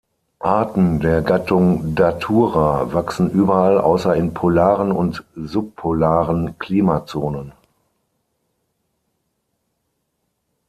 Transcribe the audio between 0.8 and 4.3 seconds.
der Gattung "Datura" wachsen überall außer